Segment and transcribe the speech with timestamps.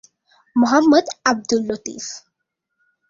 [0.55, 2.05] Mohammad Abdul Latif